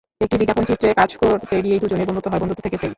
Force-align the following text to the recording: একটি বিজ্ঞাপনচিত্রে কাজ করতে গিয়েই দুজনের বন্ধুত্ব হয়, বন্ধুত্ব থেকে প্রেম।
একটি 0.25 0.35
বিজ্ঞাপনচিত্রে 0.41 0.89
কাজ 0.99 1.09
করতে 1.21 1.55
গিয়েই 1.65 1.81
দুজনের 1.83 2.07
বন্ধুত্ব 2.07 2.27
হয়, 2.31 2.41
বন্ধুত্ব 2.41 2.61
থেকে 2.65 2.77
প্রেম। 2.79 2.89